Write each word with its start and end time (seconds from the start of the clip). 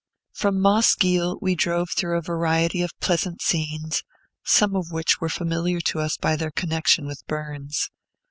From 0.33 0.59
Moss 0.59 0.95
Giel 0.95 1.37
we 1.43 1.53
drove 1.53 1.89
through 1.95 2.17
a 2.17 2.23
variety 2.23 2.81
of 2.81 2.89
pleasant 3.01 3.39
scenes, 3.43 4.01
some 4.43 4.75
of 4.75 4.89
which 4.91 5.21
were 5.21 5.29
familiar 5.29 5.79
to 5.81 5.99
us 5.99 6.17
by 6.17 6.35
their 6.35 6.49
connection 6.49 7.05
with 7.05 7.23
Burns. 7.27 7.91